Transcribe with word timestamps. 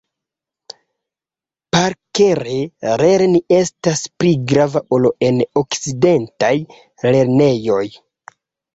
Parkere 1.77 2.55
lerni 3.03 3.43
estas 3.59 4.03
pli 4.23 4.35
grava 4.55 4.85
ol 4.99 5.09
en 5.31 5.41
okcidentaj 5.65 6.55
lernejoj. 7.15 7.85